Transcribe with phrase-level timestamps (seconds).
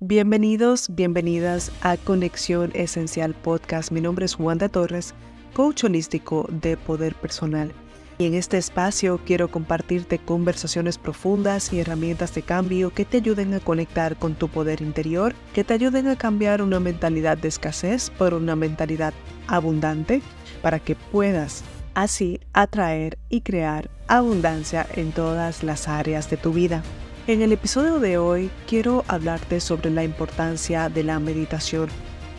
[0.00, 3.90] Bienvenidos, bienvenidas a Conexión Esencial Podcast.
[3.90, 5.14] Mi nombre es Wanda Torres,
[5.54, 7.72] coach holístico de poder personal.
[8.18, 13.54] Y en este espacio quiero compartirte conversaciones profundas y herramientas de cambio que te ayuden
[13.54, 18.10] a conectar con tu poder interior, que te ayuden a cambiar una mentalidad de escasez
[18.10, 19.14] por una mentalidad
[19.46, 20.20] abundante,
[20.60, 26.82] para que puedas así atraer y crear abundancia en todas las áreas de tu vida.
[27.28, 31.88] En el episodio de hoy quiero hablarte sobre la importancia de la meditación.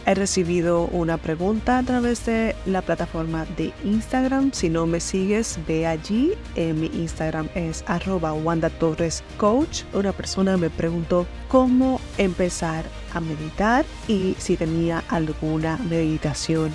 [0.05, 4.53] He recibido una pregunta a través de la plataforma de Instagram.
[4.53, 6.31] Si no me sigues, ve allí.
[6.55, 9.81] En mi Instagram es arroba Wanda Torres Coach.
[9.91, 16.73] Una persona me preguntó cómo empezar a meditar y si tenía alguna meditación.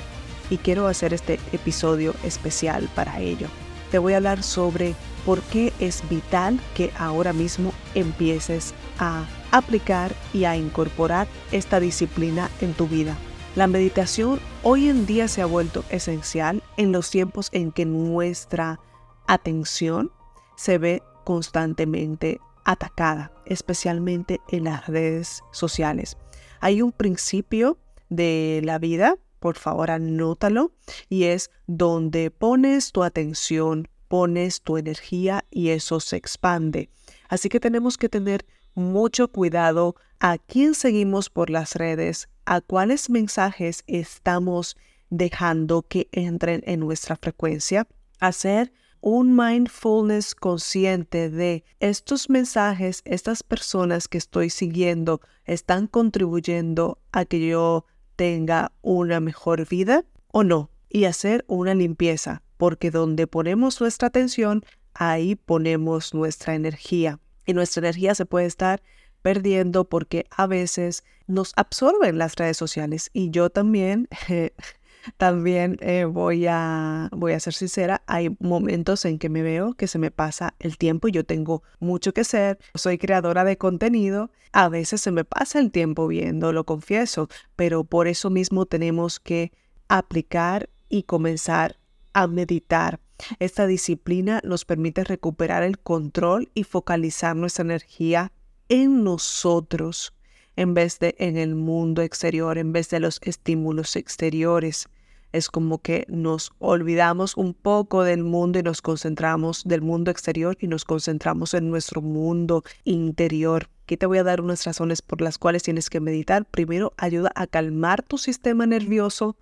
[0.50, 3.48] Y quiero hacer este episodio especial para ello.
[3.90, 10.14] Te voy a hablar sobre por qué es vital que ahora mismo empieces a aplicar
[10.32, 13.16] y a incorporar esta disciplina en tu vida.
[13.54, 18.80] La meditación hoy en día se ha vuelto esencial en los tiempos en que nuestra
[19.26, 20.10] atención
[20.56, 26.16] se ve constantemente atacada, especialmente en las redes sociales.
[26.60, 30.72] Hay un principio de la vida, por favor anótalo,
[31.08, 36.88] y es donde pones tu atención, pones tu energía y eso se expande.
[37.32, 38.44] Así que tenemos que tener
[38.74, 44.76] mucho cuidado a quién seguimos por las redes, a cuáles mensajes estamos
[45.08, 47.88] dejando que entren en nuestra frecuencia,
[48.20, 57.24] hacer un mindfulness consciente de estos mensajes, estas personas que estoy siguiendo están contribuyendo a
[57.24, 63.80] que yo tenga una mejor vida o no, y hacer una limpieza porque donde ponemos
[63.80, 67.18] nuestra atención, ahí ponemos nuestra energía.
[67.46, 68.82] Y nuestra energía se puede estar
[69.22, 73.10] perdiendo porque a veces nos absorben las redes sociales.
[73.12, 74.08] Y yo también,
[75.16, 79.86] también eh, voy, a, voy a ser sincera, hay momentos en que me veo que
[79.86, 82.58] se me pasa el tiempo y yo tengo mucho que hacer.
[82.74, 84.30] Soy creadora de contenido.
[84.52, 89.18] A veces se me pasa el tiempo viendo, lo confieso, pero por eso mismo tenemos
[89.18, 89.52] que
[89.88, 91.78] aplicar y comenzar
[92.12, 93.00] a meditar.
[93.38, 98.32] Esta disciplina nos permite recuperar el control y focalizar nuestra energía
[98.68, 100.12] en nosotros
[100.56, 104.88] en vez de en el mundo exterior, en vez de los estímulos exteriores.
[105.32, 110.58] Es como que nos olvidamos un poco del mundo y nos concentramos del mundo exterior
[110.60, 113.70] y nos concentramos en nuestro mundo interior.
[113.84, 116.44] Aquí te voy a dar unas razones por las cuales tienes que meditar.
[116.44, 119.36] Primero, ayuda a calmar tu sistema nervioso.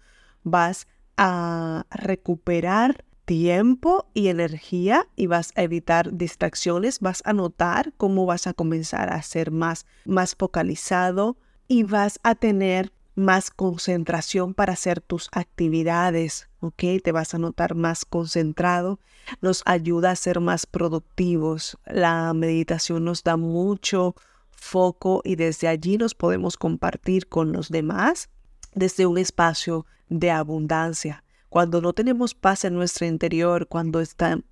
[0.45, 0.87] Vas
[1.17, 8.49] a recuperar tiempo y energía y vas a evitar distracciones, vas a notar cómo vas
[8.49, 11.37] a comenzar a ser más, más focalizado
[11.69, 16.83] y vas a tener más concentración para hacer tus actividades, ¿ok?
[17.05, 18.99] Te vas a notar más concentrado,
[19.41, 21.79] nos ayuda a ser más productivos.
[21.87, 24.17] La meditación nos da mucho
[24.51, 28.29] foco y desde allí nos podemos compartir con los demás
[28.75, 31.23] desde un espacio de abundancia.
[31.51, 34.01] Cuando no tenemos paz en nuestro interior, cuando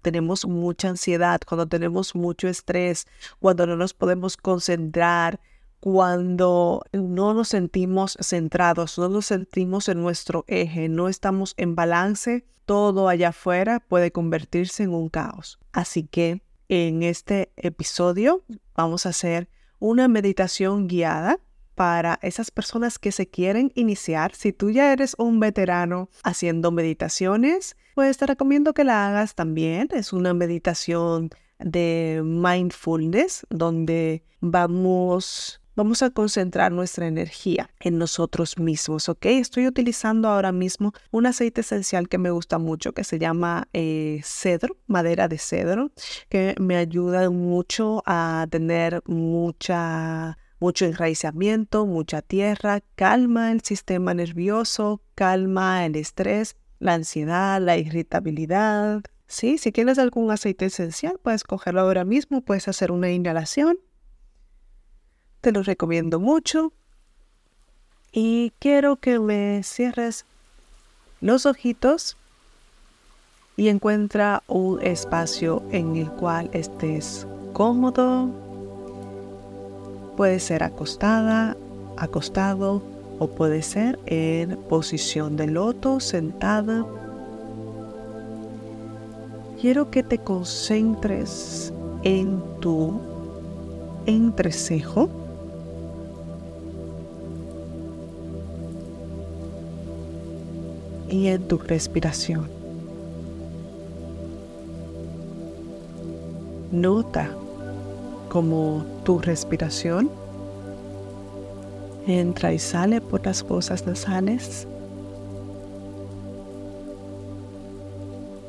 [0.03, 3.07] tenemos mucha ansiedad, cuando tenemos mucho estrés,
[3.39, 5.41] cuando no nos podemos concentrar,
[5.79, 12.45] cuando no nos sentimos centrados, no nos sentimos en nuestro eje, no estamos en balance,
[12.67, 15.61] todo allá afuera puede convertirse en un caos.
[15.71, 18.43] Así que en este episodio
[18.75, 19.49] vamos a hacer
[19.79, 21.39] una meditación guiada
[21.79, 24.35] para esas personas que se quieren iniciar.
[24.35, 29.89] Si tú ya eres un veterano haciendo meditaciones, pues te recomiendo que la hagas también.
[29.93, 31.31] Es una meditación
[31.61, 39.27] de mindfulness donde vamos vamos a concentrar nuestra energía en nosotros mismos, ¿ok?
[39.27, 44.21] Estoy utilizando ahora mismo un aceite esencial que me gusta mucho, que se llama eh,
[44.25, 45.93] cedro, madera de cedro,
[46.29, 55.01] que me ayuda mucho a tener mucha mucho enraizamiento, mucha tierra, calma el sistema nervioso,
[55.15, 59.03] calma el estrés, la ansiedad, la irritabilidad.
[59.27, 63.79] Sí, si tienes algún aceite esencial, puedes cogerlo ahora mismo, puedes hacer una inhalación.
[65.41, 66.73] Te lo recomiendo mucho.
[68.11, 70.25] Y quiero que me cierres
[71.21, 72.17] los ojitos
[73.57, 78.48] y encuentra un espacio en el cual estés cómodo,
[80.19, 81.57] Puede ser acostada,
[81.97, 82.83] acostado
[83.21, 86.85] o puede ser en posición de loto, sentada.
[89.61, 91.73] Quiero que te concentres
[92.03, 93.01] en tu
[94.07, 95.09] entrecejo.
[101.11, 102.51] y en tu respiración.
[106.71, 107.31] Nota
[108.29, 110.11] como tu respiración
[112.07, 114.67] entra y sale por las fosas nasales.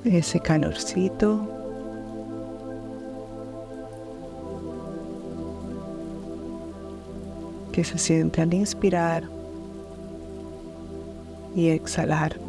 [0.05, 1.55] Ese calorcito.
[7.71, 9.23] que se siente al inspirar
[11.55, 12.48] y exhalar.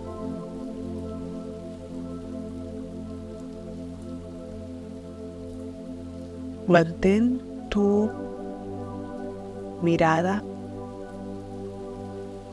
[6.71, 8.09] Mantén tu
[9.83, 10.41] mirada,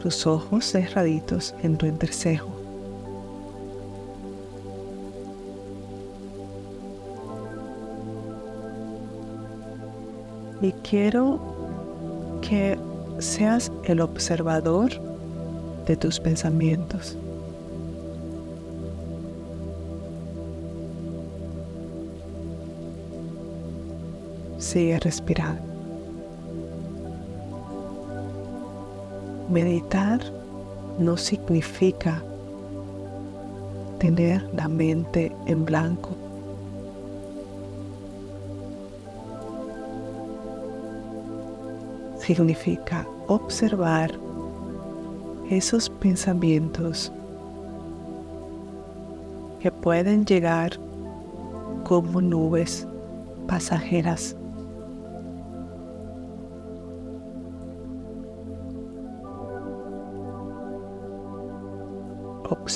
[0.02, 2.50] tus ojos cerraditos en tu entrecejo.
[10.64, 11.40] Y quiero
[12.42, 12.76] que
[13.20, 14.90] seas el observador
[15.86, 17.16] de tus pensamientos.
[24.78, 25.60] Respirando.
[29.50, 30.22] Meditar
[31.00, 32.22] no significa
[33.98, 36.12] tener la mente en blanco.
[42.20, 44.12] Significa observar
[45.50, 47.12] esos pensamientos
[49.60, 50.78] que pueden llegar
[51.84, 52.86] como nubes
[53.48, 54.37] pasajeras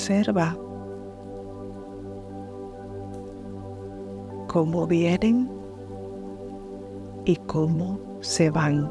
[0.02, 0.56] Observa
[4.48, 5.48] cómo vienen
[7.24, 8.90] y cómo se van.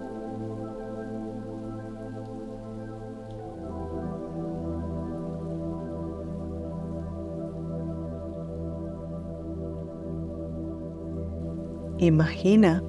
[11.97, 12.81] Imagina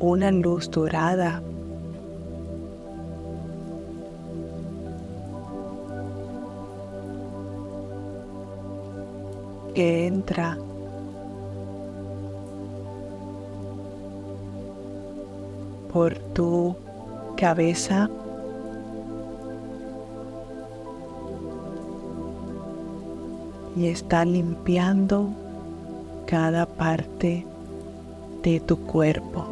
[0.00, 1.40] una luz dorada
[9.78, 10.58] que entra
[15.92, 16.74] por tu
[17.36, 18.10] cabeza
[23.76, 25.28] y está limpiando
[26.26, 27.46] cada parte
[28.42, 29.46] de tu cuerpo.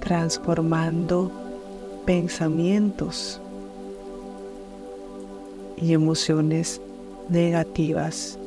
[0.00, 1.45] transformando
[2.06, 3.40] pensamientos
[5.76, 6.80] y emociones
[7.28, 8.38] negativas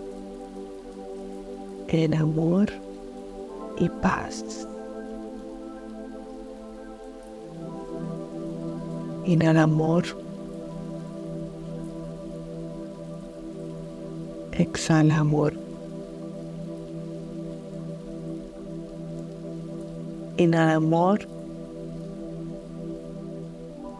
[1.89, 2.69] en amor
[3.77, 4.65] y paz.
[9.25, 10.05] Inhala amor.
[14.53, 15.53] Exhala amor.
[20.37, 21.38] Inhala amor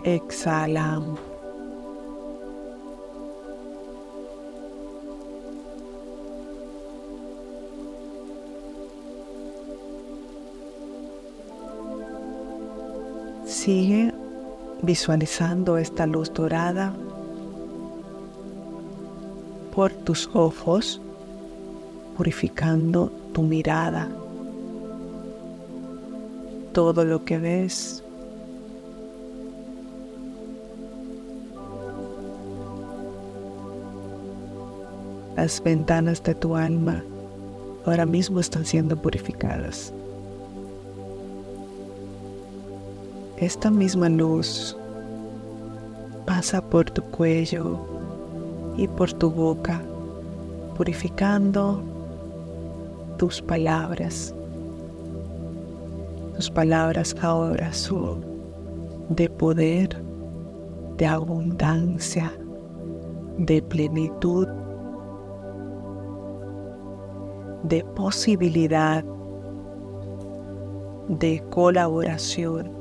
[0.03, 1.19] exhalamos.
[13.45, 14.13] Sigue
[14.81, 16.93] visualizando esta luz dorada
[19.75, 21.01] por tus ojos,
[22.17, 24.09] purificando tu mirada.
[26.73, 28.03] Todo lo que ves
[35.41, 37.01] las ventanas de tu alma
[37.85, 39.93] ahora mismo están siendo purificadas.
[43.37, 44.75] Esta misma luz
[46.25, 47.79] pasa por tu cuello
[48.75, 49.81] y por tu boca,
[50.75, 51.81] purificando
[53.17, 54.35] tus palabras.
[56.35, 58.25] Tus palabras ahora son
[59.07, 59.95] de poder,
[60.97, 62.29] de abundancia,
[63.37, 64.45] de plenitud
[67.69, 69.03] de posibilidad
[71.07, 72.79] de colaboración.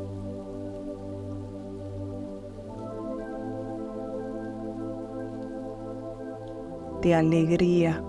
[7.02, 8.02] de alegría,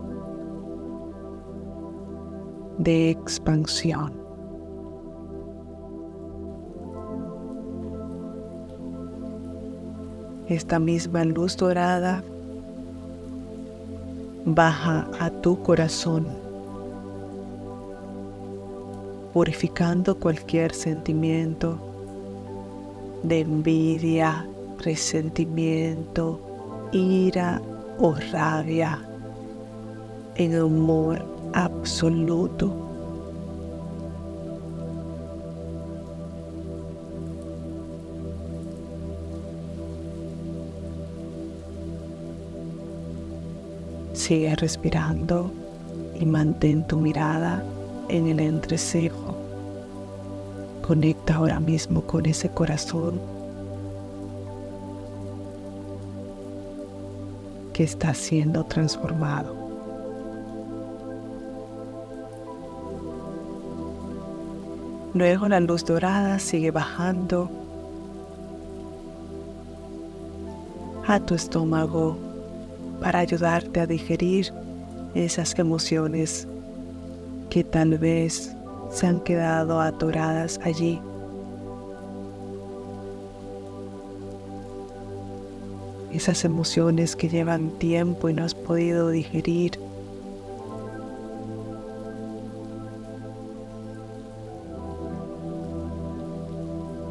[2.80, 4.12] de expansión.
[10.48, 12.24] Esta misma luz dorada
[14.46, 16.49] baja a tu corazón
[19.34, 21.80] purificando cualquier sentimiento
[23.24, 24.48] de envidia,
[24.80, 26.40] resentimiento,
[26.92, 27.62] ira
[28.00, 29.00] o rabia
[30.36, 32.86] en amor absoluto.
[44.14, 45.52] Sigue respirando
[46.20, 47.64] y mantén tu mirada
[48.10, 49.38] en el entrecejo.
[50.86, 53.22] Conecta ahora mismo con ese corazón
[57.74, 59.56] que está siendo transformado.
[65.14, 67.50] Luego la luz dorada sigue bajando
[71.08, 72.18] a tu estómago
[73.02, 74.54] para ayudarte a digerir
[75.16, 76.48] esas emociones
[77.50, 78.56] que tal vez
[78.92, 81.02] se han quedado atoradas allí.
[86.12, 89.80] Esas emociones que llevan tiempo y no has podido digerir.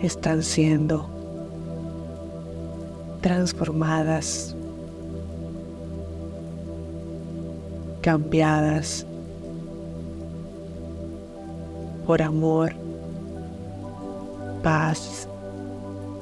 [0.03, 1.09] Están siendo
[3.21, 4.55] transformadas,
[8.01, 9.08] cambiadas
[12.09, 12.73] por amor,
[14.63, 15.29] paz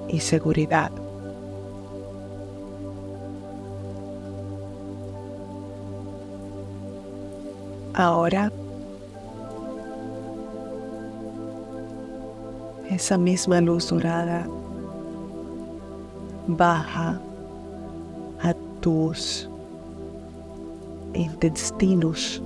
[0.09, 0.91] y seguridad.
[7.95, 8.51] Ahora,
[12.91, 14.49] esa misma luz dorada
[16.49, 17.21] baja
[18.43, 19.49] a tus
[21.15, 22.43] intestinos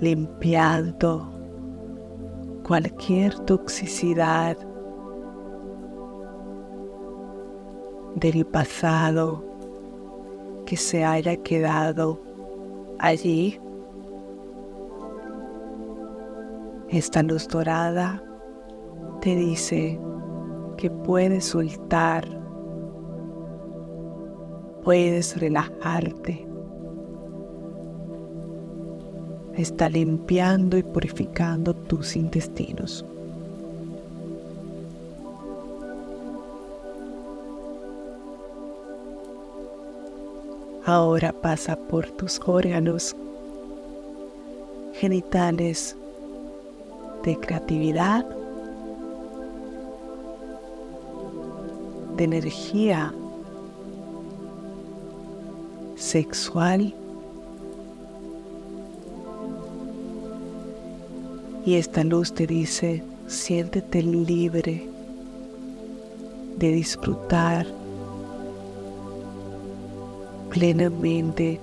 [0.00, 1.30] limpiando
[2.66, 4.56] cualquier toxicidad
[8.14, 9.44] del pasado
[10.66, 12.20] que se haya quedado
[12.98, 13.60] allí.
[16.88, 18.22] Esta luz dorada
[19.20, 20.00] te dice
[20.76, 22.26] que puedes soltar,
[24.82, 26.49] puedes relajarte,
[29.56, 33.04] está limpiando y purificando tus intestinos.
[40.84, 43.14] Ahora pasa por tus órganos
[44.94, 45.96] genitales
[47.22, 48.26] de creatividad,
[52.16, 53.14] de energía
[55.96, 56.94] sexual
[61.64, 64.88] Y esta luz te dice, siéntete libre
[66.56, 67.66] de disfrutar
[70.48, 71.60] plenamente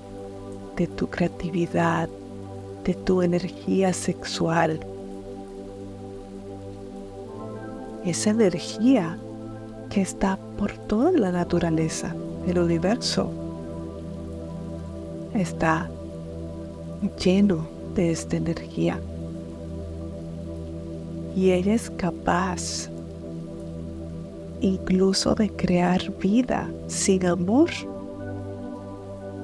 [0.76, 2.08] de tu creatividad,
[2.84, 4.78] de tu energía sexual.
[8.04, 9.18] Esa energía
[9.90, 12.14] que está por toda la naturaleza,
[12.46, 13.32] el universo,
[15.34, 15.90] está
[17.22, 19.00] lleno de esta energía
[21.38, 22.90] y ella es capaz
[24.60, 27.70] incluso de crear vida sin amor.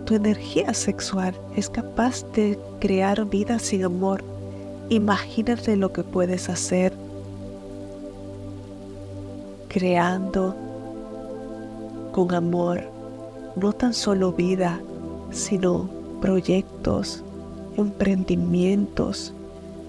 [0.04, 4.24] Tu energía sexual es capaz de crear vida sin amor.
[4.88, 6.92] Imagínate lo que puedes hacer
[9.68, 10.56] creando
[12.10, 12.82] con amor
[13.54, 14.80] no tan solo vida,
[15.30, 15.88] sino
[16.20, 17.22] proyectos,
[17.76, 19.32] emprendimientos,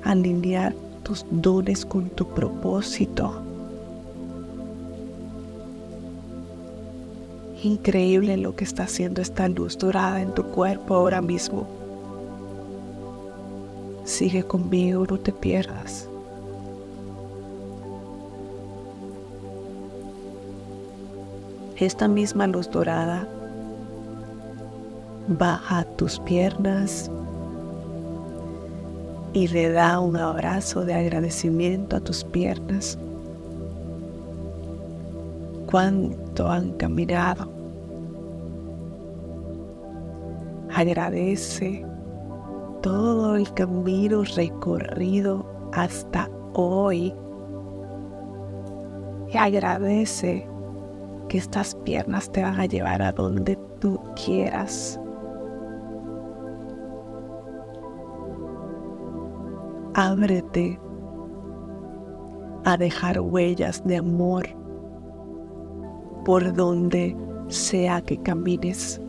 [0.04, 3.32] alinear tus dones con tu propósito.
[7.64, 11.68] Increíble lo que está haciendo esta luz dorada en tu cuerpo ahora mismo.
[14.04, 16.10] Sigue conmigo, no te pierdas.
[21.78, 23.28] Esta misma luz dorada
[25.28, 27.12] baja tus piernas,
[29.36, 32.98] y le da un abrazo de agradecimiento a tus piernas.
[35.70, 37.52] Cuánto han caminado.
[40.74, 41.86] Agradece
[42.82, 47.14] todo el camino recorrido hasta hoy.
[49.34, 50.48] Y agradece
[51.28, 54.98] que estas piernas te van a llevar a donde tú quieras.
[59.96, 60.78] Ábrete
[62.66, 64.46] a dejar huellas de amor
[66.26, 67.16] por donde
[67.48, 69.00] sea que camines.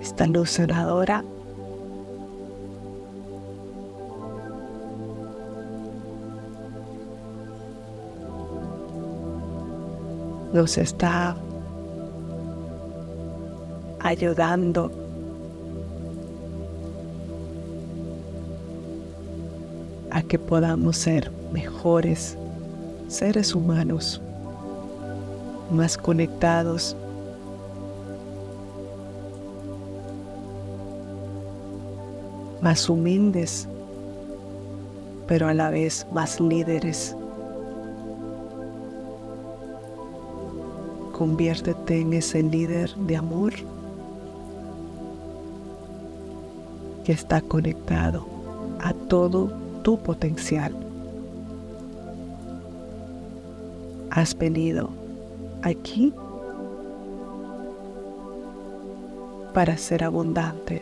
[0.00, 1.22] Esta luz sanadora
[10.52, 11.36] nos está
[14.00, 14.90] ayudando
[20.10, 22.36] a que podamos ser mejores
[23.08, 24.20] seres humanos,
[25.70, 26.96] más conectados,
[32.60, 33.68] más humildes,
[35.26, 37.16] pero a la vez más líderes.
[41.20, 43.52] Conviértete en ese líder de amor
[47.04, 48.24] que está conectado
[48.80, 50.74] a todo tu potencial.
[54.08, 54.88] Has venido
[55.60, 56.14] aquí
[59.52, 60.80] para ser abundante.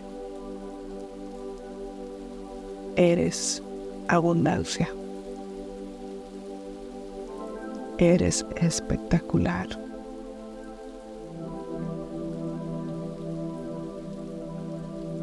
[2.95, 3.61] Eres
[4.07, 4.89] abundancia.
[7.99, 9.88] Eres espectacular.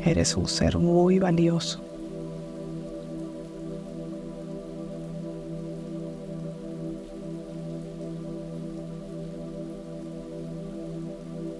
[0.06, 1.80] Eres un ser muy valioso.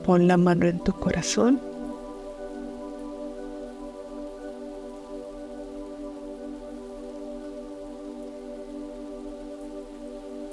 [0.06, 1.60] Pon la mano en tu corazón.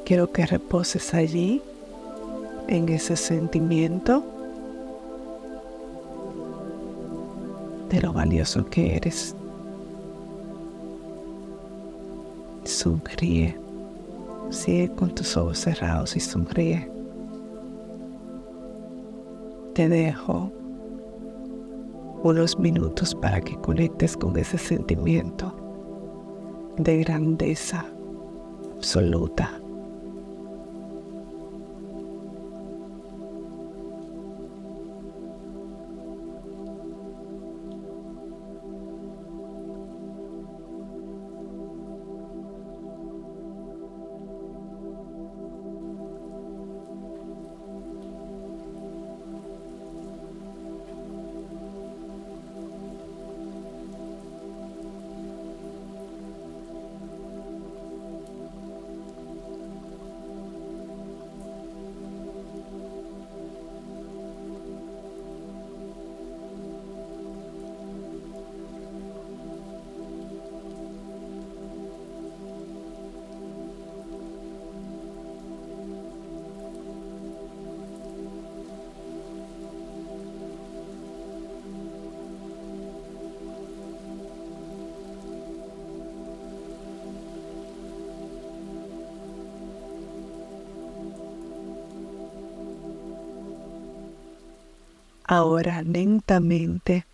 [0.07, 1.61] Quiero que reposes allí,
[2.69, 4.25] en ese sentimiento.
[7.93, 9.37] De lo valioso que eres.
[12.65, 13.55] Sonríe.
[14.49, 16.91] Sigue con tus ojos cerrados y sonríe.
[19.75, 20.51] Te dejo
[22.23, 25.55] unos minutos para que conectes con ese sentimiento
[26.79, 27.85] de grandeza
[28.77, 29.62] absoluta.
[95.35, 97.07] Ahora lentamente,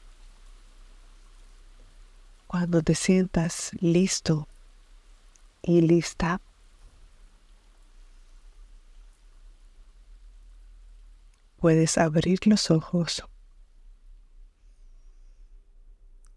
[2.48, 4.48] cuando te sientas listo
[5.62, 6.40] y lista,
[11.58, 13.22] puedes abrir los ojos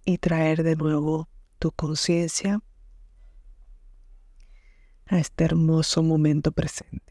[0.05, 2.61] y traer de nuevo tu conciencia
[5.07, 7.10] a este hermoso momento presente.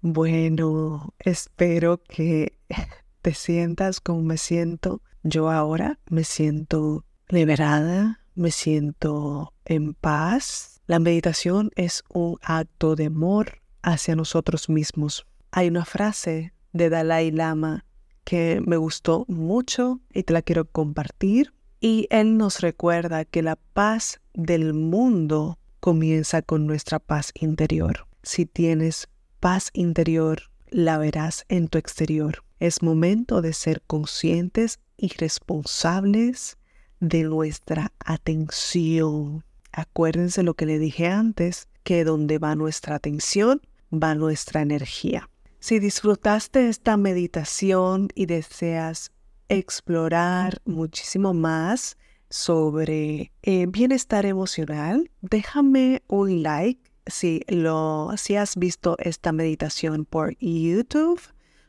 [0.00, 2.56] Bueno, espero que
[3.22, 5.98] te sientas como me siento yo ahora.
[6.08, 10.80] Me siento liberada, me siento en paz.
[10.86, 15.26] La meditación es un acto de amor hacia nosotros mismos.
[15.50, 17.84] Hay una frase de Dalai Lama
[18.22, 21.52] que me gustó mucho y te la quiero compartir.
[21.80, 28.06] Y él nos recuerda que la paz del mundo comienza con nuestra paz interior.
[28.22, 29.08] Si tienes
[29.40, 32.44] paz interior la verás en tu exterior.
[32.60, 36.58] Es momento de ser conscientes y responsables
[37.00, 39.44] de nuestra atención.
[39.72, 45.30] Acuérdense lo que le dije antes, que donde va nuestra atención, va nuestra energía.
[45.60, 49.12] Si disfrutaste esta meditación y deseas
[49.48, 51.96] explorar muchísimo más
[52.30, 60.36] sobre eh, bienestar emocional, déjame un like si, lo, si has visto esta meditación por
[60.38, 61.20] YouTube.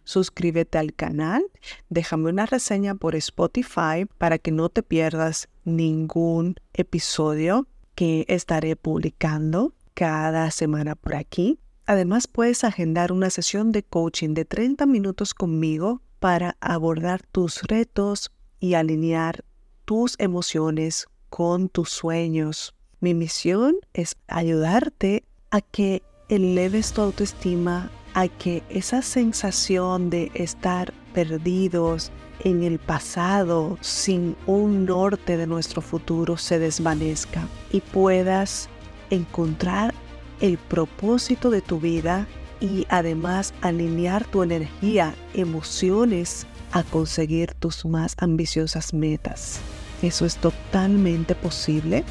[0.03, 1.43] Suscríbete al canal,
[1.89, 9.73] déjame una reseña por Spotify para que no te pierdas ningún episodio que estaré publicando
[9.93, 11.59] cada semana por aquí.
[11.85, 18.31] Además, puedes agendar una sesión de coaching de 30 minutos conmigo para abordar tus retos
[18.59, 19.43] y alinear
[19.85, 22.75] tus emociones con tus sueños.
[23.01, 30.93] Mi misión es ayudarte a que eleves tu autoestima, a que esa sensación de estar
[31.13, 32.11] perdidos
[32.43, 38.67] en el pasado sin un norte de nuestro futuro se desvanezca y puedas
[39.09, 39.93] encontrar
[40.41, 42.27] el propósito de tu vida
[42.59, 49.61] y además alinear tu energía, emociones a conseguir tus más ambiciosas metas.
[50.01, 52.03] Eso es totalmente posible.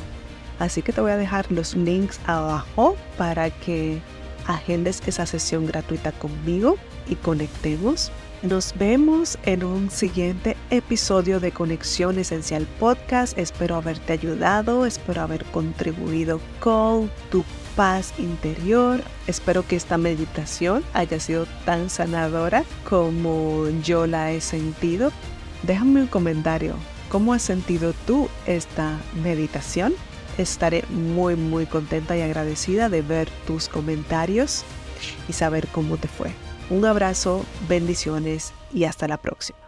[0.58, 4.00] Así que te voy a dejar los links abajo para que
[4.46, 6.76] agendes esa sesión gratuita conmigo
[7.08, 8.10] y conectemos.
[8.42, 13.36] Nos vemos en un siguiente episodio de Conexión Esencial Podcast.
[13.36, 17.44] Espero haberte ayudado, espero haber contribuido con tu
[17.74, 19.02] paz interior.
[19.26, 25.10] Espero que esta meditación haya sido tan sanadora como yo la he sentido.
[25.64, 26.74] Déjame un comentario.
[27.08, 29.94] ¿Cómo has sentido tú esta meditación?
[30.38, 34.64] Estaré muy muy contenta y agradecida de ver tus comentarios
[35.28, 36.32] y saber cómo te fue.
[36.70, 39.67] Un abrazo, bendiciones y hasta la próxima.